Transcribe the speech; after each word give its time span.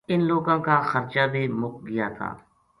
اِن 0.09 0.19
لوکاں 0.29 0.59
کا 0.65 0.75
خرچا 0.89 1.23
بے 1.31 1.41
مُک 1.59 1.75
گیاتھا 1.87 2.29